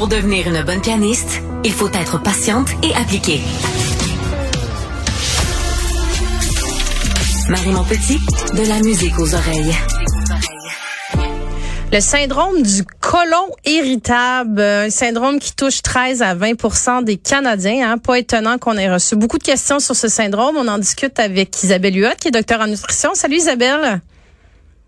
Pour 0.00 0.08
devenir 0.08 0.48
une 0.48 0.62
bonne 0.62 0.80
pianiste, 0.80 1.42
il 1.62 1.72
faut 1.72 1.90
être 1.90 2.22
patiente 2.22 2.68
et 2.82 2.94
appliquée. 2.94 3.42
Marie 7.50 7.68
Montpetit, 7.68 8.18
de 8.54 8.66
la 8.66 8.78
musique 8.78 9.18
aux 9.18 9.34
oreilles. 9.34 9.74
Le 11.92 12.00
syndrome 12.00 12.62
du 12.62 12.82
colon 13.02 13.54
irritable, 13.66 14.62
un 14.62 14.88
syndrome 14.88 15.38
qui 15.38 15.54
touche 15.54 15.82
13 15.82 16.22
à 16.22 16.34
20% 16.34 17.04
des 17.04 17.18
Canadiens. 17.18 17.92
Hein. 17.92 17.98
Pas 17.98 18.20
étonnant 18.20 18.56
qu'on 18.56 18.78
ait 18.78 18.90
reçu 18.90 19.16
beaucoup 19.16 19.36
de 19.36 19.44
questions 19.44 19.80
sur 19.80 19.94
ce 19.94 20.08
syndrome. 20.08 20.56
On 20.56 20.68
en 20.68 20.78
discute 20.78 21.20
avec 21.20 21.62
Isabelle 21.62 21.98
Huot, 21.98 22.16
qui 22.18 22.28
est 22.28 22.30
docteur 22.30 22.62
en 22.62 22.68
nutrition. 22.68 23.10
Salut 23.12 23.36
Isabelle. 23.36 24.00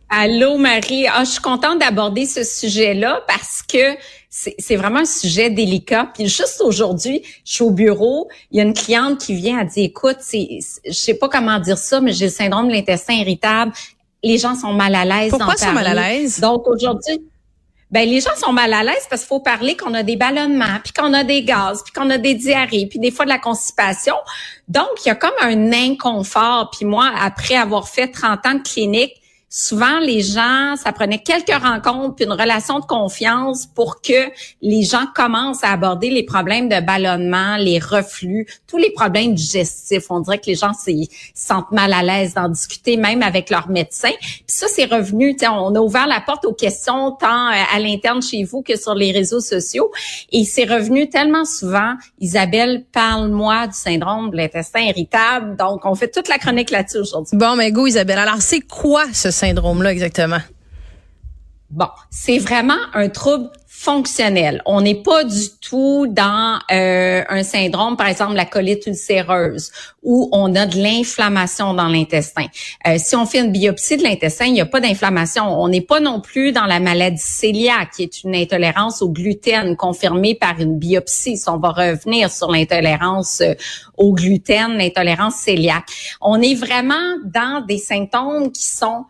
Allô 0.08 0.58
Marie, 0.58 1.06
ah, 1.06 1.24
je 1.24 1.30
suis 1.30 1.40
contente 1.40 1.78
d'aborder 1.80 2.26
ce 2.26 2.44
sujet-là 2.44 3.22
parce 3.26 3.62
que 3.62 3.96
c'est 4.34 4.76
vraiment 4.76 5.00
un 5.00 5.04
sujet 5.04 5.50
délicat. 5.50 6.10
Puis 6.14 6.26
juste 6.26 6.62
aujourd'hui, 6.62 7.22
je 7.44 7.52
suis 7.52 7.62
au 7.62 7.70
bureau, 7.70 8.30
il 8.50 8.56
y 8.56 8.60
a 8.60 8.64
une 8.64 8.72
cliente 8.72 9.20
qui 9.20 9.34
vient, 9.34 9.60
elle 9.60 9.68
dit, 9.68 9.82
écoute, 9.82 10.16
c'est, 10.20 10.58
je 10.86 10.92
sais 10.92 11.14
pas 11.14 11.28
comment 11.28 11.58
dire 11.58 11.76
ça, 11.76 12.00
mais 12.00 12.14
j'ai 12.14 12.26
le 12.26 12.30
syndrome 12.30 12.68
de 12.68 12.72
l'intestin 12.72 13.12
irritable. 13.12 13.72
Les 14.22 14.38
gens 14.38 14.54
sont 14.54 14.72
mal 14.72 14.94
à 14.94 15.04
l'aise. 15.04 15.30
Pourquoi 15.30 15.56
sont 15.56 15.72
mal 15.72 15.86
à 15.86 15.94
l'aise? 15.94 16.40
Donc 16.40 16.66
aujourd'hui, 16.66 17.20
ben 17.90 18.08
les 18.08 18.20
gens 18.20 18.34
sont 18.36 18.54
mal 18.54 18.72
à 18.72 18.82
l'aise 18.82 19.06
parce 19.10 19.20
qu'il 19.20 19.28
faut 19.28 19.40
parler 19.40 19.76
qu'on 19.76 19.92
a 19.92 20.02
des 20.02 20.16
ballonnements, 20.16 20.78
puis 20.82 20.94
qu'on 20.94 21.12
a 21.12 21.24
des 21.24 21.42
gaz, 21.42 21.82
puis 21.84 21.92
qu'on 21.92 22.08
a 22.08 22.16
des 22.16 22.34
diarrhées, 22.34 22.86
puis 22.86 22.98
des 22.98 23.10
fois 23.10 23.26
de 23.26 23.30
la 23.30 23.38
constipation. 23.38 24.14
Donc 24.66 24.88
il 25.04 25.08
y 25.08 25.10
a 25.10 25.14
comme 25.14 25.30
un 25.42 25.72
inconfort. 25.74 26.70
Puis 26.70 26.86
moi, 26.86 27.12
après 27.20 27.56
avoir 27.56 27.86
fait 27.86 28.08
30 28.08 28.46
ans 28.46 28.54
de 28.54 28.62
clinique, 28.62 29.12
souvent 29.54 29.98
les 29.98 30.22
gens, 30.22 30.76
ça 30.82 30.92
prenait 30.92 31.18
quelques 31.18 31.52
rencontres 31.52 32.14
puis 32.14 32.24
une 32.24 32.32
relation 32.32 32.80
de 32.80 32.86
confiance 32.86 33.66
pour 33.66 34.00
que 34.00 34.30
les 34.62 34.82
gens 34.82 35.04
commencent 35.14 35.62
à 35.62 35.72
aborder 35.72 36.08
les 36.08 36.22
problèmes 36.22 36.70
de 36.70 36.80
ballonnement, 36.80 37.58
les 37.58 37.78
reflux, 37.78 38.46
tous 38.66 38.78
les 38.78 38.90
problèmes 38.90 39.34
digestifs. 39.34 40.04
On 40.08 40.20
dirait 40.20 40.38
que 40.38 40.46
les 40.46 40.54
gens 40.54 40.72
se 40.72 40.90
sentent 41.34 41.70
mal 41.70 41.92
à 41.92 42.02
l'aise 42.02 42.32
d'en 42.32 42.48
discuter, 42.48 42.96
même 42.96 43.22
avec 43.22 43.50
leur 43.50 43.68
médecin. 43.68 44.12
Puis 44.20 44.44
ça, 44.46 44.68
c'est 44.68 44.86
revenu. 44.86 45.36
On 45.42 45.74
a 45.74 45.80
ouvert 45.80 46.06
la 46.06 46.22
porte 46.22 46.46
aux 46.46 46.54
questions 46.54 47.12
tant 47.12 47.48
euh, 47.50 47.62
à 47.74 47.78
l'interne 47.78 48.22
chez 48.22 48.44
vous 48.44 48.62
que 48.62 48.78
sur 48.78 48.94
les 48.94 49.12
réseaux 49.12 49.40
sociaux. 49.40 49.90
Et 50.30 50.44
c'est 50.44 50.64
revenu 50.64 51.10
tellement 51.10 51.44
souvent. 51.44 51.92
Isabelle, 52.20 52.84
parle-moi 52.90 53.66
du 53.66 53.74
syndrome 53.74 54.30
de 54.30 54.36
l'intestin 54.38 54.80
irritable. 54.80 55.56
Donc, 55.56 55.84
on 55.84 55.94
fait 55.94 56.08
toute 56.08 56.28
la 56.28 56.38
chronique 56.38 56.70
là-dessus 56.70 56.98
aujourd'hui. 56.98 57.36
Bon, 57.36 57.54
mais 57.54 57.70
go, 57.70 57.86
Isabelle. 57.86 58.18
Alors, 58.18 58.40
c'est 58.40 58.60
quoi 58.60 59.04
ce 59.12 59.30
syndrome-là 59.46 59.92
exactement? 59.92 60.40
Bon, 61.70 61.88
c'est 62.10 62.38
vraiment 62.38 62.78
un 62.92 63.08
trouble 63.08 63.50
fonctionnel. 63.66 64.62
On 64.64 64.80
n'est 64.80 65.02
pas 65.02 65.24
du 65.24 65.48
tout 65.60 66.06
dans 66.06 66.60
euh, 66.70 67.24
un 67.28 67.42
syndrome, 67.42 67.96
par 67.96 68.06
exemple 68.06 68.34
la 68.34 68.44
colite 68.44 68.86
ulcéreuse, 68.86 69.72
où 70.04 70.28
on 70.30 70.54
a 70.54 70.66
de 70.66 70.76
l'inflammation 70.76 71.74
dans 71.74 71.88
l'intestin. 71.88 72.46
Euh, 72.86 72.96
si 72.98 73.16
on 73.16 73.26
fait 73.26 73.40
une 73.40 73.50
biopsie 73.50 73.96
de 73.96 74.04
l'intestin, 74.04 74.44
il 74.44 74.52
n'y 74.52 74.60
a 74.60 74.66
pas 74.66 74.80
d'inflammation. 74.80 75.44
On 75.60 75.66
n'est 75.66 75.80
pas 75.80 75.98
non 75.98 76.20
plus 76.20 76.52
dans 76.52 76.66
la 76.66 76.78
maladie 76.78 77.22
cœliaque, 77.40 77.90
qui 77.96 78.02
est 78.04 78.22
une 78.22 78.36
intolérance 78.36 79.02
au 79.02 79.08
gluten 79.08 79.74
confirmée 79.76 80.36
par 80.36 80.60
une 80.60 80.78
biopsie. 80.78 81.36
Si 81.36 81.48
on 81.48 81.58
va 81.58 81.70
revenir 81.70 82.30
sur 82.30 82.52
l'intolérance 82.52 83.40
euh, 83.40 83.54
au 83.96 84.12
gluten, 84.12 84.76
l'intolérance 84.76 85.42
cœliaque. 85.44 85.88
On 86.20 86.40
est 86.40 86.54
vraiment 86.54 87.16
dans 87.24 87.64
des 87.66 87.78
symptômes 87.78 88.52
qui 88.52 88.68
sont 88.68 89.06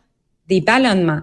des 0.49 0.61
ballonnements, 0.61 1.23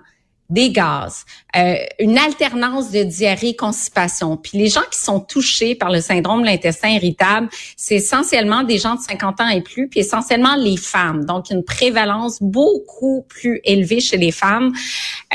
des 0.49 0.71
gaz, 0.71 1.25
euh, 1.55 1.75
une 1.99 2.17
alternance 2.17 2.89
de 2.91 3.03
diarrhée, 3.03 3.55
constipation. 3.55 4.35
Puis 4.35 4.57
les 4.57 4.67
gens 4.67 4.81
qui 4.91 4.99
sont 4.99 5.19
touchés 5.19 5.75
par 5.75 5.91
le 5.91 6.01
syndrome 6.01 6.41
de 6.41 6.47
l'intestin 6.47 6.89
irritable, 6.89 7.49
c'est 7.77 7.95
essentiellement 7.95 8.63
des 8.63 8.79
gens 8.79 8.95
de 8.95 9.01
50 9.01 9.41
ans 9.41 9.47
et 9.47 9.61
plus, 9.61 9.87
puis 9.87 9.99
essentiellement 9.99 10.55
les 10.55 10.77
femmes. 10.77 11.25
Donc 11.25 11.51
une 11.51 11.63
prévalence 11.63 12.41
beaucoup 12.41 13.25
plus 13.29 13.61
élevée 13.63 13.99
chez 13.99 14.17
les 14.17 14.31
femmes. 14.31 14.71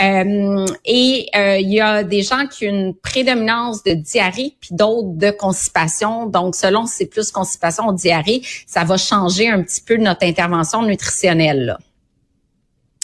Euh, 0.03 0.67
et 0.84 1.28
euh, 1.37 1.59
il 1.59 1.73
y 1.73 1.81
a 1.81 2.03
des 2.03 2.23
gens 2.23 2.47
qui 2.49 2.67
ont 2.67 2.71
une 2.71 2.94
prédominance 2.94 3.84
de 3.84 3.93
diarrhée, 3.93 4.56
puis 4.61 4.71
d'autres 4.73 5.17
de 5.17 5.31
constipation. 5.31 6.27
Donc 6.27 6.56
selon 6.56 6.87
si 6.87 6.97
c'est 6.97 7.06
plus 7.06 7.31
constipation 7.31 7.87
ou 7.87 7.93
diarrhée, 7.93 8.43
ça 8.67 8.83
va 8.83 8.97
changer 8.97 9.49
un 9.49 9.62
petit 9.62 9.81
peu 9.81 9.97
notre 9.97 10.27
intervention 10.27 10.83
nutritionnelle. 10.83 11.67
Là. 11.67 11.78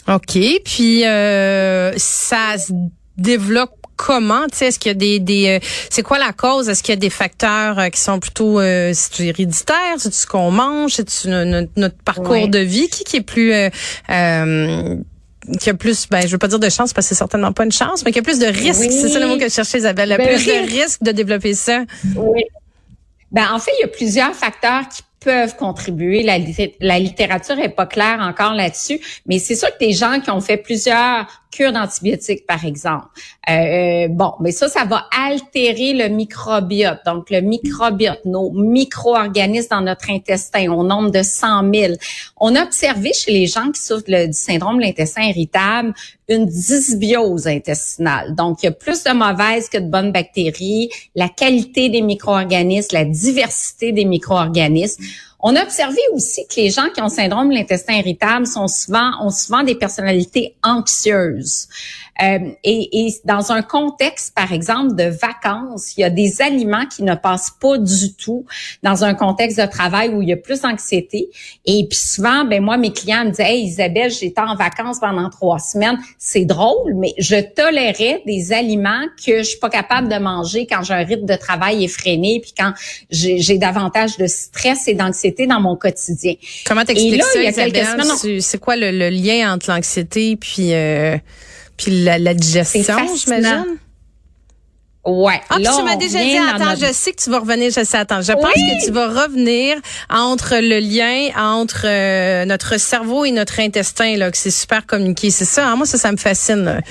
OK. 0.07 0.39
Puis 0.65 1.05
euh, 1.05 1.93
ça 1.97 2.57
se 2.57 2.73
développe 3.17 3.71
comment? 3.95 4.45
Est-ce 4.59 4.79
qu'il 4.79 4.89
y 4.89 4.91
a 4.91 4.95
des, 4.95 5.19
des 5.19 5.47
euh, 5.47 5.67
c'est 5.89 6.01
quoi 6.01 6.17
la 6.17 6.33
cause? 6.33 6.69
Est-ce 6.69 6.81
qu'il 6.81 6.93
y 6.93 6.97
a 6.97 6.99
des 6.99 7.09
facteurs 7.09 7.77
euh, 7.77 7.89
qui 7.89 7.99
sont 7.99 8.19
plutôt 8.19 8.59
euh, 8.59 8.91
c'est 8.93 9.25
héréditaire? 9.25 9.95
C'est 9.97 10.13
ce 10.13 10.25
qu'on 10.25 10.51
mange? 10.51 10.93
C'est 10.93 11.25
notre, 11.25 11.71
notre, 11.75 11.97
parcours 12.03 12.47
de 12.47 12.59
vie? 12.59 12.89
Qui, 12.89 13.03
qui 13.03 13.17
est 13.17 13.21
plus 13.21 13.53
qui 15.59 15.71
a 15.71 15.73
plus, 15.73 16.07
ben, 16.07 16.21
je 16.21 16.27
veux 16.27 16.37
pas 16.37 16.47
dire 16.47 16.59
de 16.59 16.69
chance 16.69 16.93
parce 16.93 17.07
que 17.07 17.15
c'est 17.15 17.17
certainement 17.17 17.51
pas 17.51 17.65
une 17.65 17.71
chance, 17.71 18.05
mais 18.05 18.11
qui 18.11 18.19
a 18.19 18.21
plus 18.21 18.37
de 18.37 18.45
risques. 18.45 18.91
C'est 18.91 19.09
ça 19.09 19.19
le 19.19 19.25
mot 19.25 19.37
que 19.37 19.49
je 19.49 19.53
cherchais, 19.53 19.79
Isabelle. 19.79 20.13
Ben 20.15 20.27
plus 20.27 20.45
de 20.45 20.71
risques 20.71 21.01
de 21.01 21.11
développer 21.11 21.55
ça. 21.55 21.83
Oui. 22.15 22.43
Ben, 23.31 23.47
en 23.51 23.57
fait, 23.57 23.71
il 23.79 23.81
y 23.81 23.85
a 23.85 23.87
plusieurs 23.87 24.35
facteurs 24.35 24.87
qui 24.87 25.01
peuvent 25.21 25.55
contribuer. 25.55 26.23
La, 26.23 26.37
la 26.79 26.99
littérature 26.99 27.57
est 27.59 27.69
pas 27.69 27.85
claire 27.85 28.19
encore 28.21 28.53
là-dessus, 28.53 28.99
mais 29.27 29.39
c'est 29.39 29.55
sûr 29.55 29.69
que 29.69 29.85
des 29.85 29.93
gens 29.93 30.19
qui 30.19 30.31
ont 30.31 30.41
fait 30.41 30.57
plusieurs 30.57 31.27
cures 31.51 31.73
d'antibiotiques, 31.73 32.47
par 32.47 32.65
exemple, 32.65 33.07
euh, 33.49 34.07
bon, 34.07 34.33
mais 34.39 34.51
ça, 34.51 34.69
ça 34.69 34.85
va 34.85 35.07
altérer 35.27 35.93
le 35.93 36.07
microbiote. 36.07 36.99
Donc, 37.05 37.29
le 37.29 37.41
microbiote, 37.41 38.23
nos 38.25 38.51
micro-organismes 38.51 39.67
dans 39.69 39.81
notre 39.81 40.09
intestin, 40.09 40.71
au 40.71 40.83
nombre 40.83 41.11
de 41.11 41.21
100 41.21 41.73
000. 41.73 41.93
On 42.37 42.55
a 42.55 42.63
observé 42.63 43.11
chez 43.13 43.31
les 43.31 43.47
gens 43.47 43.69
qui 43.71 43.81
souffrent 43.81 44.05
du 44.05 44.33
syndrome 44.33 44.77
de 44.77 44.83
l'intestin 44.83 45.23
irritable 45.23 45.93
une 46.31 46.45
dysbiose 46.45 47.45
intestinale. 47.45 48.33
Donc, 48.35 48.63
il 48.63 48.67
y 48.67 48.69
a 48.69 48.71
plus 48.71 49.03
de 49.03 49.11
mauvaises 49.11 49.67
que 49.67 49.77
de 49.77 49.89
bonnes 49.89 50.11
bactéries, 50.11 50.89
la 51.13 51.27
qualité 51.27 51.89
des 51.89 52.01
micro-organismes, 52.01 52.87
la 52.93 53.05
diversité 53.05 53.91
des 53.91 54.05
micro-organismes. 54.05 55.03
On 55.43 55.55
a 55.55 55.63
observé 55.63 55.97
aussi 56.13 56.45
que 56.47 56.55
les 56.57 56.69
gens 56.69 56.89
qui 56.93 57.01
ont 57.01 57.09
syndrome 57.09 57.49
de 57.49 57.55
l'intestin 57.55 57.93
irritable 57.93 58.45
sont 58.45 58.67
souvent 58.67 59.11
ont 59.21 59.31
souvent 59.31 59.63
des 59.63 59.75
personnalités 59.75 60.55
anxieuses. 60.63 61.67
Euh, 62.21 62.51
et, 62.63 63.07
et, 63.07 63.13
dans 63.25 63.51
un 63.51 63.63
contexte, 63.63 64.35
par 64.35 64.51
exemple, 64.51 64.95
de 64.95 65.05
vacances, 65.05 65.97
il 65.97 66.01
y 66.01 66.03
a 66.03 66.09
des 66.09 66.41
aliments 66.41 66.85
qui 66.85 67.03
ne 67.03 67.15
passent 67.15 67.51
pas 67.59 67.77
du 67.79 68.13
tout 68.13 68.45
dans 68.83 69.03
un 69.03 69.15
contexte 69.15 69.59
de 69.59 69.65
travail 69.65 70.09
où 70.09 70.21
il 70.21 70.29
y 70.29 70.33
a 70.33 70.37
plus 70.37 70.61
d'anxiété. 70.61 71.29
Et 71.65 71.87
puis 71.89 71.97
souvent, 71.97 72.45
ben 72.45 72.61
moi, 72.61 72.77
mes 72.77 72.91
clients 72.91 73.25
me 73.25 73.31
disent, 73.31 73.39
hey 73.39 73.63
Isabelle, 73.63 74.11
j'étais 74.11 74.41
en 74.41 74.55
vacances 74.55 74.99
pendant 74.99 75.29
trois 75.29 75.57
semaines. 75.57 75.97
C'est 76.19 76.45
drôle, 76.45 76.93
mais 76.95 77.13
je 77.17 77.37
tolérais 77.37 78.21
des 78.27 78.53
aliments 78.53 79.05
que 79.25 79.39
je 79.39 79.43
suis 79.43 79.59
pas 79.59 79.69
capable 79.69 80.07
de 80.07 80.17
manger 80.17 80.67
quand 80.67 80.83
j'ai 80.83 80.93
un 80.93 81.03
rythme 81.03 81.25
de 81.25 81.35
travail 81.35 81.83
effréné, 81.83 82.39
puis 82.41 82.53
quand 82.55 82.73
j'ai 83.09 83.57
davantage 83.57 84.17
de 84.17 84.27
stress 84.27 84.87
et 84.87 84.93
d'anxiété 84.93 85.30
dans 85.47 85.59
mon 85.59 85.75
quotidien. 85.75 86.33
Comment 86.65 86.83
t'expliques 86.83 87.23
ça, 87.23 87.41
Isabelle? 87.41 88.41
C'est 88.41 88.59
quoi 88.59 88.75
le, 88.75 89.09
lien 89.09 89.53
entre 89.53 89.71
l'anxiété 89.71 90.35
puis 90.35 90.73
euh, 90.73 91.17
puis 91.77 92.03
la, 92.03 92.19
la 92.19 92.33
digestion, 92.33 92.95
j'imagine? 93.15 93.77
Ouais. 95.03 95.41
Ah, 95.49 95.55
tu 95.57 95.83
m'as 95.83 95.95
déjà 95.95 96.19
dit, 96.19 96.37
attends, 96.37 96.75
je 96.75 96.93
sais 96.93 97.11
que 97.11 97.21
tu 97.21 97.31
vas 97.31 97.39
revenir, 97.39 97.71
je 97.71 97.83
sais, 97.83 97.97
attends, 97.97 98.21
je 98.21 98.33
pense 98.33 98.53
que 98.53 98.85
tu 98.85 98.91
vas 98.91 99.07
revenir 99.07 99.77
entre 100.09 100.57
le 100.57 100.79
lien 100.79 101.31
entre 101.35 101.85
euh, 101.85 102.45
notre 102.45 102.79
cerveau 102.79 103.25
et 103.25 103.31
notre 103.31 103.59
intestin, 103.59 104.15
là, 104.17 104.29
que 104.29 104.37
c'est 104.37 104.51
super 104.51 104.85
communiqué. 104.85 105.31
C'est 105.31 105.45
ça, 105.45 105.67
hein? 105.67 105.75
moi, 105.75 105.87
ça, 105.87 105.97
ça 105.97 106.11
me 106.11 106.17
fascine. 106.17 106.81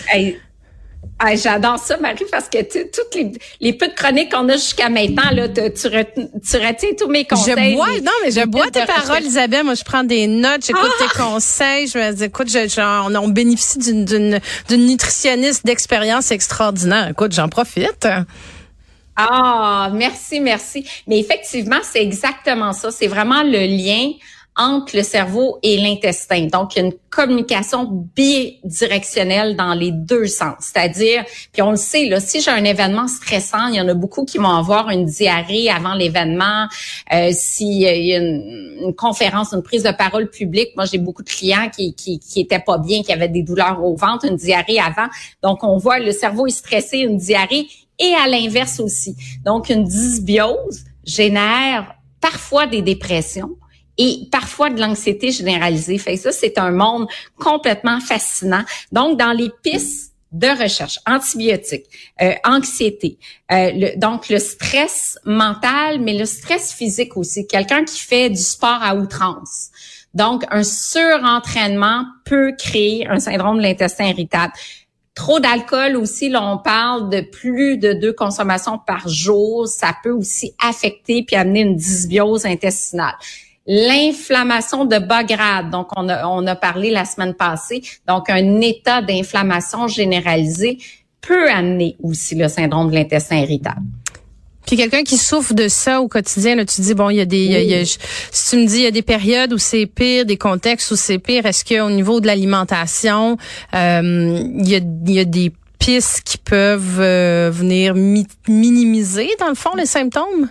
Ah, 1.23 1.37
J'adore 1.37 1.79
ça, 1.79 1.99
Marie, 1.99 2.25
parce 2.33 2.49
que 2.49 2.63
toutes 2.63 3.15
les, 3.15 3.33
les 3.61 3.73
peu 3.75 3.89
de 3.89 3.93
chroniques 3.93 4.33
qu'on 4.33 4.49
a 4.49 4.55
jusqu'à 4.55 4.89
maintenant, 4.89 5.31
là, 5.33 5.49
tu, 5.49 5.61
tu, 5.75 5.87
retiens 5.87 6.89
tous 6.99 7.09
mes 7.09 7.27
conseils. 7.27 7.73
Je 7.73 7.75
bois, 7.75 7.89
non, 8.03 8.13
mais 8.25 8.31
je 8.31 8.47
bois 8.47 8.71
tes 8.71 8.87
paroles, 8.87 9.23
Isabelle. 9.25 9.65
Moi, 9.65 9.75
je 9.75 9.85
prends 9.85 10.03
des 10.03 10.27
notes, 10.27 10.65
j'écoute 10.65 10.91
tes 10.99 11.05
ah! 11.15 11.19
conseils. 11.19 11.89
Je 11.89 11.99
me 11.99 12.13
dis, 12.13 12.25
écoute, 12.25 12.49
je, 12.49 13.19
on, 13.19 13.29
bénéficie 13.29 13.79
d'une, 13.79 14.07
d'une, 14.07 14.41
d'une 14.71 14.87
nutritionniste 14.87 15.67
d'expérience 15.67 16.31
extraordinaire. 16.31 17.09
Écoute, 17.11 17.33
j'en 17.33 17.51
profite. 17.51 18.09
Ah, 19.17 19.91
merci, 19.93 20.41
merci. 20.41 20.87
Mais 21.07 21.19
effectivement, 21.19 21.81
c'est 21.83 22.01
exactement 22.01 22.73
ça. 22.73 22.91
C'est 22.91 23.09
vraiment 23.09 23.43
le 23.43 23.67
lien 23.67 24.13
entre 24.61 24.95
le 24.95 25.03
cerveau 25.03 25.59
et 25.63 25.79
l'intestin. 25.79 26.47
Donc, 26.53 26.77
une 26.77 26.93
communication 27.09 27.89
bidirectionnelle 28.15 29.57
dans 29.57 29.73
les 29.73 29.91
deux 29.91 30.27
sens. 30.27 30.57
C'est-à-dire, 30.61 31.25
puis 31.51 31.63
on 31.63 31.71
le 31.71 31.79
sait, 31.79 32.05
là, 32.05 32.21
si 32.21 32.43
j'ai 32.43 32.51
un 32.51 32.65
événement 32.65 33.09
stressant, 33.09 33.69
il 33.69 33.77
y 33.77 33.81
en 33.81 33.89
a 33.89 33.95
beaucoup 33.95 34.27
qui 34.27 34.37
vont 34.37 34.51
avoir 34.51 34.91
une 34.91 35.07
diarrhée 35.07 35.71
avant 35.71 35.95
l'événement. 35.95 36.67
Euh, 37.11 37.31
S'il 37.33 37.79
y 37.79 37.87
a 37.87 38.19
une, 38.19 38.95
conférence, 38.97 39.55
une 39.55 39.63
prise 39.63 39.83
de 39.83 39.93
parole 39.93 40.29
publique, 40.29 40.77
moi, 40.77 40.85
j'ai 40.85 40.99
beaucoup 40.99 41.23
de 41.23 41.31
clients 41.31 41.71
qui, 41.75 41.95
qui, 41.95 42.19
qui 42.19 42.41
étaient 42.41 42.59
pas 42.59 42.77
bien, 42.77 43.03
qui 43.03 43.13
avaient 43.13 43.29
des 43.29 43.43
douleurs 43.43 43.83
au 43.83 43.97
ventre, 43.97 44.27
une 44.27 44.37
diarrhée 44.37 44.79
avant. 44.79 45.09
Donc, 45.43 45.65
on 45.65 45.79
voit 45.79 46.01
le 46.01 46.13
cerveau 46.13 46.47
est 46.47 46.51
stressé, 46.51 46.99
une 46.99 47.17
diarrhée 47.17 47.67
Et 47.99 48.15
à 48.15 48.29
l'inverse 48.29 48.79
aussi. 48.79 49.17
Donc, 49.43 49.71
une 49.71 49.85
dysbiose 49.85 50.85
génère 51.03 51.95
parfois 52.21 52.67
des 52.67 52.83
dépressions 52.83 53.57
et 54.01 54.29
parfois 54.33 54.71
de 54.71 54.81
l'anxiété 54.81 55.31
généralisée. 55.31 55.99
Fait 55.99 56.17
ça, 56.17 56.33
c'est 56.33 56.57
un 56.57 56.71
monde 56.71 57.07
complètement 57.39 58.01
fascinant. 58.01 58.65
Donc, 58.93 59.19
dans 59.19 59.33
les 59.33 59.51
pistes 59.63 60.15
de 60.33 60.49
recherche, 60.49 60.99
antibiotiques, 61.07 61.85
euh, 62.23 62.33
anxiété, 62.45 63.19
euh, 63.53 63.73
le, 63.75 63.99
donc 63.99 64.31
le 64.31 64.39
stress 64.39 65.19
mental, 65.27 66.01
mais 66.01 66.17
le 66.17 66.25
stress 66.25 66.73
physique 66.73 67.19
aussi. 67.19 67.47
Quelqu'un 67.47 67.85
qui 67.85 68.01
fait 68.01 68.31
du 68.31 68.41
sport 68.41 68.79
à 68.81 68.95
outrance. 68.95 69.69
Donc, 70.15 70.45
un 70.51 70.63
surentraînement 70.63 72.05
peut 72.25 72.55
créer 72.59 73.07
un 73.07 73.21
syndrome 73.21 73.59
de 73.59 73.63
l'intestin 73.63 74.07
irritable. 74.07 74.55
Trop 75.15 75.41
d'alcool 75.41 75.97
aussi, 75.97 76.31
là, 76.31 76.43
on 76.43 76.57
parle 76.57 77.11
de 77.11 77.21
plus 77.21 77.77
de 77.77 77.93
deux 77.93 78.15
consommations 78.15 78.79
par 78.79 79.07
jour. 79.09 79.69
Ça 79.69 79.95
peut 80.03 80.13
aussi 80.13 80.55
affecter 80.59 81.23
puis 81.23 81.37
amener 81.37 81.61
une 81.61 81.77
dysbiose 81.77 82.47
intestinale. 82.47 83.15
L'inflammation 83.73 84.85
de 84.85 84.99
bas 84.99 85.23
grade, 85.23 85.71
donc 85.71 85.91
on 85.97 86.09
a, 86.09 86.27
on 86.27 86.45
a 86.49 86.57
parlé 86.57 86.91
la 86.91 87.05
semaine 87.05 87.35
passée, 87.35 87.83
donc 88.09 88.29
un 88.29 88.61
état 88.61 89.01
d'inflammation 89.01 89.87
généralisé 89.87 90.79
peut 91.21 91.49
amener 91.49 91.95
aussi 92.03 92.35
le 92.35 92.49
syndrome 92.49 92.91
de 92.91 92.97
l'intestin 92.97 93.37
irritable. 93.37 93.87
Puis 94.67 94.77
quelqu'un 94.77 95.05
qui 95.05 95.17
souffre 95.17 95.55
de 95.55 95.69
ça 95.69 96.01
au 96.01 96.09
quotidien, 96.09 96.57
là, 96.57 96.65
tu 96.65 96.81
dis 96.81 96.95
bon, 96.95 97.11
il 97.11 97.19
y 97.19 97.21
a 97.21 97.25
des, 97.25 97.85
si 98.33 98.51
tu 98.51 98.57
me 98.57 98.67
dis 98.67 98.79
il 98.79 98.83
y 98.83 98.87
a 98.89 98.91
des 98.91 99.03
périodes 99.03 99.53
où 99.53 99.59
c'est 99.59 99.87
pire, 99.87 100.27
des 100.27 100.37
contextes 100.37 100.91
où 100.91 100.97
c'est 100.97 101.21
pire, 101.21 101.47
est-ce 101.47 101.65
qu'au 101.65 101.91
niveau 101.91 102.19
de 102.19 102.27
l'alimentation, 102.27 103.37
euh, 103.75 104.43
il, 104.59 104.69
y 104.69 104.75
a, 104.75 104.79
il 104.79 105.13
y 105.13 105.21
a 105.21 105.25
des 105.25 105.53
pistes 105.79 106.23
qui 106.25 106.39
peuvent 106.39 106.99
euh, 106.99 107.51
venir 107.53 107.95
minimiser 108.49 109.31
dans 109.39 109.49
le 109.49 109.55
fond 109.55 109.77
les 109.77 109.87
symptômes? 109.87 110.49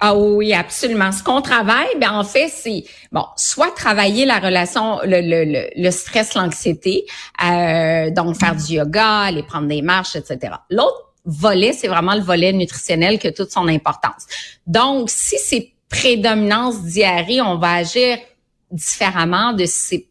Ah 0.00 0.14
oui, 0.14 0.52
absolument. 0.52 1.10
Ce 1.10 1.24
qu'on 1.24 1.42
travaille, 1.42 1.88
ben 2.00 2.12
en 2.12 2.22
fait, 2.22 2.48
c'est 2.48 2.84
bon, 3.10 3.24
soit 3.36 3.72
travailler 3.72 4.26
la 4.26 4.38
relation, 4.38 5.00
le, 5.02 5.20
le, 5.20 5.68
le, 5.76 5.90
stress, 5.90 6.34
l'anxiété, 6.34 7.04
euh, 7.44 8.10
donc 8.10 8.36
faire 8.36 8.54
du 8.54 8.74
yoga, 8.74 9.22
aller 9.22 9.42
prendre 9.42 9.66
des 9.66 9.82
marches, 9.82 10.14
etc. 10.14 10.54
L'autre 10.70 11.12
volet, 11.24 11.72
c'est 11.72 11.88
vraiment 11.88 12.14
le 12.14 12.20
volet 12.20 12.52
nutritionnel 12.52 13.18
qui 13.18 13.26
a 13.26 13.32
toute 13.32 13.50
son 13.50 13.66
importance. 13.66 14.26
Donc, 14.66 15.10
si 15.10 15.36
c'est 15.38 15.72
prédominance 15.88 16.82
diarrhée, 16.82 17.40
on 17.40 17.56
va 17.56 17.74
agir 17.74 18.18
différemment 18.70 19.52
de 19.52 19.64
si 19.64 19.78
c'est 19.78 20.07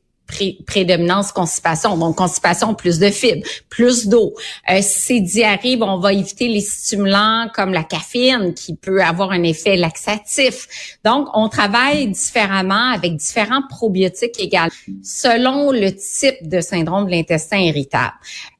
prédominance 0.65 1.31
constipation. 1.31 1.97
Donc, 1.97 2.15
constipation, 2.15 2.73
plus 2.73 2.99
de 2.99 3.09
fibres, 3.09 3.45
plus 3.69 4.07
d'eau. 4.07 4.33
Euh, 4.69 4.79
ces 4.81 5.21
diarrhées, 5.21 5.77
on 5.81 5.99
va 5.99 6.13
éviter 6.13 6.47
les 6.47 6.61
stimulants 6.61 7.47
comme 7.53 7.73
la 7.73 7.83
caféine 7.83 8.53
qui 8.53 8.75
peut 8.75 9.01
avoir 9.01 9.31
un 9.31 9.43
effet 9.43 9.77
laxatif. 9.77 10.97
Donc, 11.03 11.27
on 11.33 11.49
travaille 11.49 12.07
différemment 12.07 12.91
avec 12.93 13.15
différents 13.15 13.61
probiotiques 13.69 14.39
également 14.39 14.67
selon 15.03 15.71
le 15.71 15.91
type 15.91 16.47
de 16.47 16.61
syndrome 16.61 17.05
de 17.05 17.11
l'intestin 17.11 17.57
irritable. 17.57 18.13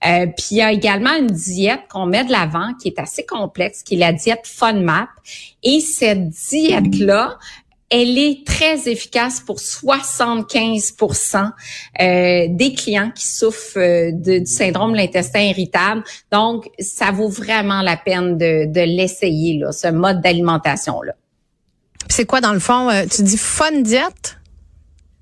Euh, 0.06 0.28
puis, 0.28 0.48
il 0.52 0.58
y 0.58 0.62
a 0.62 0.72
également 0.72 1.16
une 1.16 1.28
diète 1.28 1.81
qu'on 1.90 2.06
met 2.06 2.24
de 2.24 2.31
l'avant 2.31 2.74
qui 2.81 2.90
est 2.90 3.00
assez 3.00 3.25
complexe, 3.25 3.84
qui 3.84 3.96
est 3.96 4.00
la 4.00 4.13
diète 4.13 4.46
FODMAP. 4.46 5.10
Et 5.63 5.80
cette 5.80 6.30
diète-là, 6.30 7.38
elle 7.89 8.18
est 8.18 8.45
très 8.45 8.89
efficace 8.89 9.39
pour 9.39 9.60
75% 9.60 11.51
euh, 12.00 12.48
des 12.50 12.74
clients 12.74 13.12
qui 13.16 13.28
souffrent 13.28 13.78
euh, 13.78 14.12
de, 14.12 14.39
du 14.39 14.45
syndrome 14.45 14.92
de 14.92 14.98
l'intestin 14.98 15.39
irritable. 15.39 16.04
Donc, 16.31 16.69
ça 16.80 17.12
vaut 17.12 17.30
vraiment 17.30 17.81
la 17.81 17.95
peine 17.95 18.38
de, 18.38 18.66
de 18.66 18.81
l'essayer, 18.81 19.60
là, 19.60 19.72
ce 19.72 19.88
mode 19.88 20.22
d'alimentation-là. 20.22 21.13
C'est 22.10 22.25
quoi, 22.25 22.42
dans 22.42 22.54
le 22.54 22.60
fond, 22.60 22.89
euh, 22.89 23.06
tu 23.10 23.24
dis 23.24 23.38
fun 23.38 23.81
diète? 23.81 24.38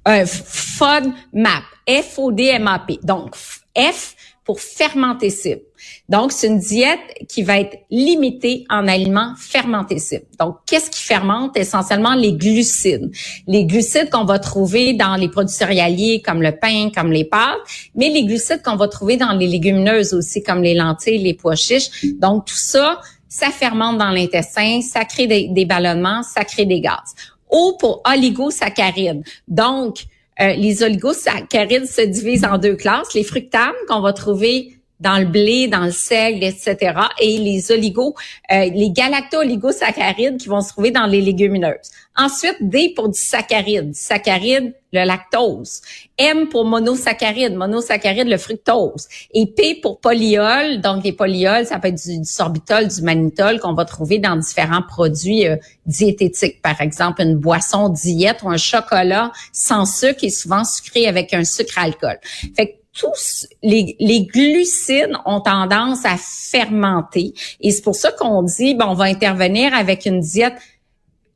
Euh, 0.07 0.25
FODMAP. 0.25 1.63
F-O-D-M-A-P. 1.87 2.99
Donc, 3.03 3.35
F 3.77 4.14
pour 4.45 4.59
fermentescible. 4.59 5.61
Donc, 6.07 6.31
c'est 6.31 6.47
une 6.47 6.59
diète 6.59 6.99
qui 7.27 7.41
va 7.41 7.59
être 7.59 7.77
limitée 7.89 8.63
en 8.69 8.87
aliments 8.87 9.33
fermentescibles. 9.37 10.25
Donc, 10.39 10.57
qu'est-ce 10.67 10.91
qui 10.91 11.01
fermente? 11.01 11.57
Essentiellement 11.57 12.13
les 12.13 12.33
glucides. 12.33 13.11
Les 13.47 13.65
glucides 13.65 14.11
qu'on 14.11 14.23
va 14.23 14.37
trouver 14.37 14.93
dans 14.93 15.15
les 15.15 15.29
produits 15.29 15.53
céréaliers 15.53 16.21
comme 16.21 16.43
le 16.43 16.51
pain, 16.55 16.91
comme 16.95 17.11
les 17.11 17.25
pâtes, 17.25 17.57
mais 17.95 18.09
les 18.09 18.23
glucides 18.23 18.61
qu'on 18.61 18.75
va 18.75 18.87
trouver 18.87 19.17
dans 19.17 19.31
les 19.31 19.47
légumineuses 19.47 20.13
aussi 20.13 20.43
comme 20.43 20.61
les 20.61 20.75
lentilles, 20.75 21.17
les 21.17 21.33
pois 21.33 21.55
chiches. 21.55 21.89
Donc, 22.19 22.45
tout 22.45 22.55
ça, 22.55 23.01
ça 23.27 23.49
fermente 23.49 23.97
dans 23.97 24.11
l'intestin, 24.11 24.81
ça 24.81 25.05
crée 25.05 25.25
des, 25.25 25.65
ballonnements, 25.65 26.21
ça 26.21 26.45
crée 26.45 26.65
des 26.65 26.81
gaz. 26.81 27.15
Ou 27.51 27.77
pour 27.79 28.03
oligosaccharides. 28.07 29.23
Donc, 29.47 30.05
euh, 30.41 30.53
les 30.53 30.83
oligosaccharides 30.83 31.85
se 31.85 32.01
divisent 32.01 32.45
en 32.45 32.57
deux 32.57 32.75
classes. 32.75 33.13
Les 33.13 33.23
fructanes 33.23 33.73
qu'on 33.87 34.01
va 34.01 34.13
trouver 34.13 34.75
dans 34.99 35.17
le 35.17 35.25
blé, 35.25 35.67
dans 35.67 35.85
le 35.85 35.91
sel, 35.91 36.43
etc. 36.43 36.77
Et 37.19 37.37
les 37.37 37.71
oligos, 37.71 38.15
euh, 38.51 38.69
les 38.73 38.91
galacto-oligosaccharides 38.91 40.37
qui 40.37 40.47
vont 40.47 40.61
se 40.61 40.69
trouver 40.69 40.91
dans 40.91 41.05
les 41.05 41.21
légumineuses. 41.21 41.91
Ensuite, 42.17 42.55
D 42.61 42.93
pour 42.95 43.09
du 43.09 43.19
saccharide. 43.19 43.93
Saccharide, 43.93 44.73
le 44.93 45.05
lactose. 45.05 45.81
M 46.17 46.47
pour 46.47 46.63
monosaccharide. 46.63 47.55
Monosaccharide, 47.55 48.29
le 48.29 48.37
fructose. 48.37 49.07
Et 49.33 49.47
P 49.47 49.79
pour 49.81 49.99
polyol. 49.99 50.79
Donc, 50.79 51.03
les 51.03 51.11
polyols, 51.11 51.65
ça 51.65 51.77
peut 51.77 51.89
être 51.89 52.01
du, 52.01 52.23
sorbitol, 52.23 52.87
du 52.87 53.01
mannitol 53.01 53.59
qu'on 53.59 53.73
va 53.73 53.83
trouver 53.83 54.19
dans 54.19 54.37
différents 54.37 54.81
produits 54.81 55.45
euh, 55.45 55.57
diététiques. 55.85 56.61
Par 56.61 56.79
exemple, 56.79 57.21
une 57.21 57.35
boisson 57.35 57.89
diète 57.89 58.43
ou 58.43 58.49
un 58.49 58.57
chocolat 58.57 59.33
sans 59.51 59.85
sucre 59.85 60.23
et 60.23 60.29
souvent 60.29 60.63
sucré 60.63 61.07
avec 61.07 61.33
un 61.33 61.43
sucre 61.43 61.77
alcool. 61.77 62.17
Fait 62.55 62.79
tous 62.95 63.47
les, 63.61 64.27
glucides 64.31 65.13
ont 65.25 65.41
tendance 65.41 66.05
à 66.05 66.15
fermenter. 66.17 67.33
Et 67.59 67.71
c'est 67.71 67.81
pour 67.81 67.95
ça 67.95 68.11
qu'on 68.11 68.41
dit, 68.41 68.73
bon, 68.73 68.85
on 68.85 68.93
va 68.93 69.05
intervenir 69.05 69.73
avec 69.73 70.05
une 70.05 70.21
diète 70.21 70.55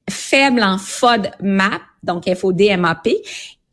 faible 0.10 0.64
en 0.64 0.78
FODMAP, 0.78 1.82
donc 2.02 2.34
FODMAP, 2.34 3.10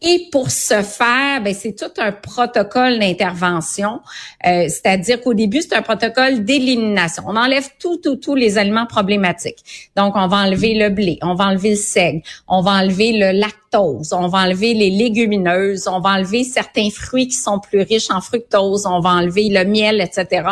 et 0.07 0.29
pour 0.31 0.53
ce 0.53 0.83
faire, 0.83 1.43
ben, 1.43 1.53
c'est 1.53 1.75
tout 1.75 1.91
un 1.99 2.13
protocole 2.13 3.01
d'intervention. 3.01 4.01
Euh, 4.47 4.69
c'est-à-dire 4.69 5.21
qu'au 5.21 5.35
début, 5.35 5.63
c'est 5.63 5.75
un 5.75 5.83
protocole 5.83 6.45
d'élimination. 6.45 7.25
On 7.27 7.35
enlève 7.35 7.69
tout, 7.81 7.97
tout, 7.97 8.15
tous 8.15 8.37
les 8.37 8.57
aliments 8.57 8.87
problématiques. 8.87 9.91
Donc, 9.97 10.15
on 10.15 10.29
va 10.29 10.37
enlever 10.37 10.75
le 10.75 10.91
blé, 10.91 11.19
on 11.23 11.35
va 11.35 11.47
enlever 11.47 11.71
le 11.71 11.77
seigle, 11.77 12.23
on 12.47 12.61
va 12.61 12.83
enlever 12.83 13.19
le 13.19 13.33
lactose, 13.33 14.13
on 14.13 14.29
va 14.29 14.45
enlever 14.45 14.75
les 14.75 14.91
légumineuses, 14.91 15.89
on 15.89 15.99
va 15.99 16.11
enlever 16.11 16.45
certains 16.45 16.91
fruits 16.91 17.27
qui 17.27 17.37
sont 17.37 17.59
plus 17.59 17.83
riches 17.83 18.11
en 18.13 18.21
fructose, 18.21 18.87
on 18.87 19.01
va 19.01 19.11
enlever 19.11 19.49
le 19.49 19.65
miel, 19.65 20.01
etc. 20.01 20.49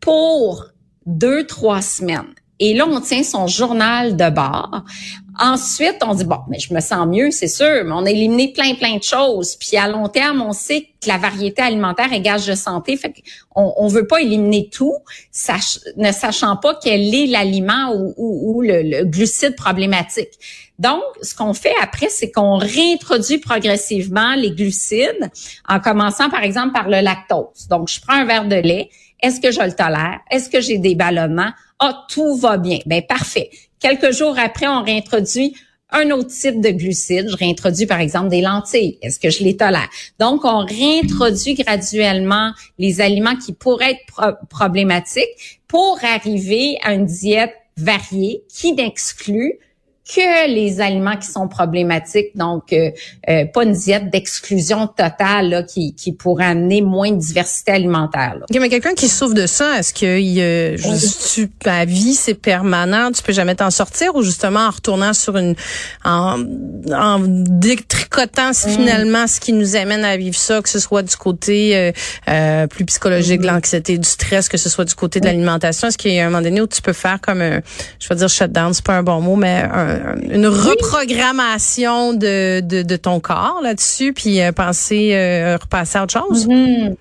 Pour 0.00 0.66
deux, 1.06 1.46
trois 1.46 1.80
semaines. 1.80 2.34
Et 2.60 2.74
là, 2.74 2.86
on 2.86 3.00
tient 3.00 3.22
son 3.22 3.46
journal 3.46 4.16
de 4.16 4.28
bord. 4.28 4.84
Ensuite, 5.38 5.96
on 6.06 6.14
dit, 6.14 6.24
bon, 6.24 6.40
mais 6.48 6.58
je 6.58 6.74
me 6.74 6.80
sens 6.80 7.06
mieux, 7.06 7.30
c'est 7.30 7.48
sûr, 7.48 7.84
mais 7.84 7.92
on 7.92 8.04
a 8.04 8.10
éliminé 8.10 8.52
plein, 8.52 8.74
plein 8.74 8.98
de 8.98 9.02
choses. 9.02 9.56
Puis 9.56 9.78
à 9.78 9.88
long 9.88 10.08
terme, 10.08 10.42
on 10.42 10.52
sait 10.52 10.82
que 11.00 11.08
la 11.08 11.16
variété 11.16 11.62
alimentaire 11.62 12.12
est 12.12 12.20
gage 12.20 12.46
de 12.46 12.54
santé. 12.54 12.98
Fait 12.98 13.14
qu'on 13.54 13.72
on 13.78 13.88
veut 13.88 14.06
pas 14.06 14.20
éliminer 14.20 14.68
tout, 14.70 14.96
ne 15.96 16.12
sachant 16.12 16.56
pas 16.56 16.78
quel 16.82 17.14
est 17.14 17.26
l'aliment 17.26 17.94
ou, 17.94 18.14
ou, 18.18 18.60
le, 18.60 18.82
le, 18.82 19.04
glucide 19.06 19.56
problématique. 19.56 20.28
Donc, 20.78 21.02
ce 21.22 21.34
qu'on 21.34 21.54
fait 21.54 21.74
après, 21.82 22.10
c'est 22.10 22.30
qu'on 22.30 22.56
réintroduit 22.56 23.38
progressivement 23.38 24.34
les 24.34 24.50
glucides 24.50 25.30
en 25.66 25.80
commençant, 25.80 26.28
par 26.28 26.42
exemple, 26.42 26.74
par 26.74 26.90
le 26.90 27.00
lactose. 27.00 27.68
Donc, 27.70 27.88
je 27.88 27.98
prends 28.00 28.16
un 28.16 28.26
verre 28.26 28.46
de 28.46 28.56
lait. 28.56 28.90
Est-ce 29.22 29.40
que 29.40 29.50
je 29.50 29.60
le 29.60 29.72
tolère? 29.72 30.20
Est-ce 30.30 30.48
que 30.48 30.60
j'ai 30.60 30.78
des 30.78 30.94
ballonnements? 30.94 31.50
Ah, 31.78 32.06
tout 32.08 32.36
va 32.36 32.56
bien. 32.56 32.78
Ben 32.86 33.02
parfait. 33.02 33.50
Quelques 33.78 34.12
jours 34.12 34.38
après, 34.38 34.68
on 34.68 34.82
réintroduit 34.82 35.54
un 35.90 36.10
autre 36.10 36.28
type 36.28 36.60
de 36.60 36.70
glucides. 36.70 37.28
Je 37.30 37.36
réintroduis 37.36 37.86
par 37.86 38.00
exemple 38.00 38.28
des 38.28 38.42
lentilles. 38.42 38.98
Est-ce 39.02 39.18
que 39.18 39.30
je 39.30 39.42
les 39.42 39.56
tolère? 39.56 39.88
Donc, 40.18 40.44
on 40.44 40.64
réintroduit 40.64 41.54
graduellement 41.54 42.52
les 42.78 43.00
aliments 43.00 43.36
qui 43.36 43.52
pourraient 43.52 43.92
être 43.92 44.38
problématiques 44.48 45.60
pour 45.66 45.98
arriver 46.02 46.78
à 46.82 46.94
une 46.94 47.06
diète 47.06 47.54
variée 47.76 48.44
qui 48.48 48.72
n'exclut 48.72 49.58
que 50.12 50.48
les 50.48 50.80
aliments 50.80 51.16
qui 51.16 51.28
sont 51.28 51.46
problématiques, 51.46 52.36
donc 52.36 52.72
euh, 52.72 52.90
euh, 53.28 53.44
pas 53.46 53.64
une 53.64 53.72
diète 53.72 54.10
d'exclusion 54.10 54.86
totale 54.88 55.50
là, 55.50 55.62
qui, 55.62 55.94
qui 55.94 56.12
pourrait 56.12 56.46
amener 56.46 56.82
moins 56.82 57.12
de 57.12 57.18
diversité 57.18 57.72
alimentaire. 57.72 58.36
Là. 58.40 58.46
mais 58.60 58.68
quelqu'un 58.68 58.94
qui 58.94 59.08
souffre 59.08 59.34
de 59.34 59.46
ça, 59.46 59.78
est-ce 59.78 59.94
que 59.94 60.06
euh, 60.06 60.76
juste, 60.76 61.32
tu, 61.34 61.48
ta 61.48 61.84
vie 61.84 62.14
c'est 62.14 62.34
permanent, 62.34 63.12
tu 63.12 63.22
peux 63.22 63.32
jamais 63.32 63.54
t'en 63.54 63.70
sortir 63.70 64.14
ou 64.16 64.22
justement 64.22 64.60
en 64.60 64.70
retournant 64.70 65.12
sur 65.12 65.36
une 65.36 65.54
en, 66.04 66.42
en 66.92 67.20
détricotant 67.20 68.50
mm. 68.50 68.68
finalement 68.68 69.26
ce 69.26 69.38
qui 69.38 69.52
nous 69.52 69.76
amène 69.76 70.04
à 70.04 70.16
vivre 70.16 70.36
ça, 70.36 70.60
que 70.60 70.68
ce 70.68 70.80
soit 70.80 71.02
du 71.02 71.14
côté 71.16 71.92
euh, 72.28 72.66
plus 72.66 72.84
psychologique, 72.84 73.40
de 73.40 73.46
mm. 73.46 73.52
l'anxiété, 73.52 73.98
du 73.98 74.08
stress, 74.08 74.48
que 74.48 74.56
ce 74.56 74.68
soit 74.68 74.84
du 74.84 74.94
côté 74.94 75.20
de 75.20 75.26
l'alimentation, 75.26 75.88
est-ce 75.88 75.98
qu'il 75.98 76.12
y 76.12 76.20
a 76.20 76.26
un 76.26 76.30
moment 76.30 76.42
donné 76.42 76.60
où 76.60 76.66
tu 76.66 76.82
peux 76.82 76.92
faire 76.92 77.20
comme 77.20 77.42
un, 77.42 77.60
je 78.00 78.08
vais 78.08 78.16
dire 78.16 78.28
shutdown, 78.28 78.74
c'est 78.74 78.84
pas 78.84 78.96
un 78.96 79.02
bon 79.02 79.20
mot, 79.20 79.36
mais 79.36 79.62
un, 79.72 79.99
une 80.22 80.46
reprogrammation 80.46 82.12
de, 82.12 82.60
de, 82.60 82.82
de 82.82 82.96
ton 82.96 83.20
corps 83.20 83.60
là-dessus, 83.62 84.12
puis 84.12 84.40
euh, 84.40 84.52
penser 84.52 85.14
euh, 85.14 85.56
repasser 85.56 85.98
à 85.98 86.02
autre 86.04 86.18
chose? 86.18 86.46
Mm-hmm. 86.46 86.96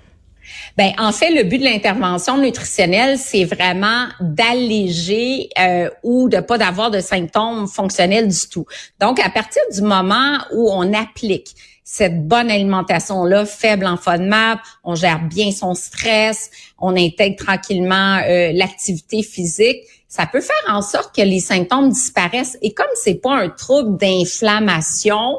Ben, 0.78 0.94
en 0.98 1.12
fait, 1.12 1.32
le 1.32 1.44
but 1.44 1.58
de 1.58 1.66
l'intervention 1.66 2.38
nutritionnelle, 2.38 3.18
c'est 3.18 3.44
vraiment 3.44 4.06
d'alléger 4.22 5.50
euh, 5.60 5.90
ou 6.04 6.30
de 6.30 6.40
pas 6.40 6.58
d'avoir 6.58 6.90
de 6.90 7.02
symptômes 7.02 7.68
fonctionnels 7.68 8.30
du 8.30 8.48
tout. 8.50 8.66
Donc, 9.00 9.20
à 9.20 9.30
partir 9.30 9.62
du 9.74 9.82
moment 9.82 10.38
où 10.54 10.72
on 10.72 10.94
applique 10.94 11.56
cette 11.84 12.28
bonne 12.28 12.52
alimentation-là, 12.52 13.46
faible 13.46 13.88
en 13.88 13.98
FODMAP, 13.98 14.60
on 14.84 14.94
gère 14.94 15.20
bien 15.22 15.52
son 15.52 15.74
stress, 15.74 16.52
on 16.78 16.96
intègre 16.96 17.44
tranquillement 17.44 18.22
euh, 18.28 18.52
l'activité 18.54 19.24
physique, 19.24 19.80
ça 20.10 20.26
peut 20.26 20.42
faire 20.42 20.76
en 20.76 20.82
sorte 20.82 21.16
que 21.16 21.22
les 21.22 21.40
symptômes 21.40 21.90
disparaissent. 21.90 22.58
Et 22.64 22.74
comme 22.74 22.88
c'est 22.96 23.22
pas 23.22 23.36
un 23.36 23.48
trouble 23.48 23.96
d'inflammation, 23.98 25.38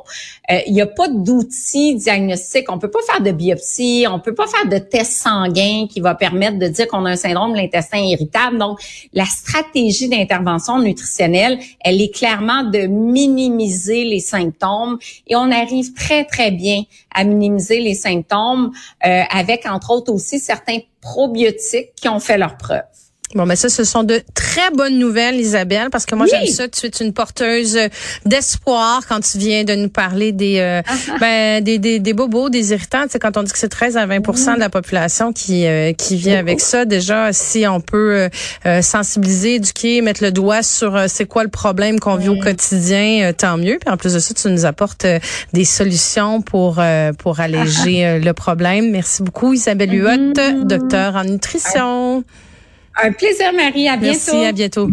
euh, 0.48 0.60
il 0.68 0.72
n'y 0.72 0.80
a 0.80 0.86
pas 0.86 1.08
d'outils 1.08 1.96
diagnostiques. 1.96 2.70
On 2.70 2.78
peut 2.78 2.90
pas 2.90 3.00
faire 3.04 3.20
de 3.20 3.32
biopsie, 3.32 4.06
on 4.08 4.20
peut 4.20 4.34
pas 4.34 4.46
faire 4.46 4.68
de 4.68 4.78
test 4.78 5.22
sanguin 5.22 5.88
qui 5.90 5.98
va 5.98 6.14
permettre 6.14 6.60
de 6.60 6.68
dire 6.68 6.86
qu'on 6.86 7.04
a 7.04 7.10
un 7.10 7.16
syndrome 7.16 7.52
de 7.52 7.56
l'intestin 7.58 7.98
irritable. 7.98 8.58
Donc, 8.58 8.80
la 9.12 9.24
stratégie 9.24 10.08
d'intervention 10.08 10.78
nutritionnelle, 10.78 11.58
elle 11.80 12.00
est 12.00 12.14
clairement 12.14 12.62
de 12.62 12.86
minimiser 12.86 14.04
les 14.04 14.20
symptômes 14.20 14.98
et 15.26 15.34
on 15.34 15.50
arrive 15.50 15.94
très, 15.94 16.24
très 16.26 16.52
bien 16.52 16.84
à 17.12 17.24
minimiser 17.24 17.80
les 17.80 17.94
symptômes 17.94 18.70
euh, 19.04 19.22
avec, 19.30 19.66
entre 19.66 19.90
autres, 19.90 20.12
aussi 20.12 20.38
certains 20.38 20.78
probiotiques 21.00 21.92
qui 21.96 22.08
ont 22.08 22.20
fait 22.20 22.38
leur 22.38 22.56
preuve. 22.56 22.84
Bon, 23.36 23.46
mais 23.46 23.54
ça, 23.54 23.68
ce 23.68 23.84
sont 23.84 24.02
de 24.02 24.20
très 24.34 24.70
bonnes 24.74 24.98
nouvelles, 24.98 25.36
Isabelle, 25.36 25.88
parce 25.92 26.04
que 26.04 26.16
moi, 26.16 26.26
j'aime 26.26 26.48
ça. 26.48 26.66
Tu 26.66 26.86
es 26.86 26.90
une 27.00 27.12
porteuse 27.12 27.78
d'espoir 28.26 29.02
quand 29.08 29.20
tu 29.20 29.38
viens 29.38 29.62
de 29.62 29.76
nous 29.76 29.88
parler 29.88 30.32
des, 30.32 30.58
euh, 30.58 30.82
ah, 30.84 30.92
ah. 31.12 31.18
ben, 31.20 31.62
des, 31.62 31.78
des, 31.78 32.00
des, 32.00 32.12
bobos, 32.12 32.50
des 32.50 32.72
irritants. 32.72 33.04
Tu 33.04 33.10
sais, 33.10 33.18
quand 33.20 33.36
on 33.36 33.44
dit 33.44 33.52
que 33.52 33.58
c'est 33.58 33.68
13 33.68 33.96
à 33.96 34.06
20% 34.08 34.56
de 34.56 34.58
la 34.58 34.68
population 34.68 35.32
qui, 35.32 35.64
euh, 35.66 35.92
qui 35.92 36.16
vit 36.16 36.34
avec 36.34 36.60
ça, 36.60 36.84
déjà, 36.84 37.32
si 37.32 37.68
on 37.68 37.80
peut 37.80 38.28
euh, 38.66 38.82
sensibiliser, 38.82 39.54
éduquer, 39.54 40.02
mettre 40.02 40.24
le 40.24 40.32
doigt 40.32 40.64
sur 40.64 40.98
c'est 41.06 41.26
quoi 41.26 41.44
le 41.44 41.50
problème 41.50 42.00
qu'on 42.00 42.16
vit 42.16 42.30
au 42.30 42.38
quotidien, 42.38 43.32
tant 43.32 43.56
mieux. 43.56 43.78
Puis 43.80 43.92
en 43.92 43.96
plus 43.96 44.14
de 44.14 44.18
ça, 44.18 44.34
tu 44.34 44.48
nous 44.48 44.64
apportes 44.64 45.06
des 45.52 45.64
solutions 45.64 46.42
pour, 46.42 46.82
pour 47.18 47.38
alléger 47.38 48.04
ah, 48.04 48.18
le 48.18 48.32
problème. 48.32 48.90
Merci 48.90 49.22
beaucoup, 49.22 49.52
Isabelle 49.52 49.94
Huot, 49.94 50.34
mm-hmm. 50.34 50.66
docteur 50.66 51.14
en 51.14 51.22
nutrition. 51.22 52.24
Un 52.96 53.12
plaisir, 53.12 53.52
Marie. 53.52 53.88
À 53.88 53.96
bientôt. 53.96 54.18
Merci, 54.32 54.44
à 54.44 54.52
bientôt. 54.52 54.90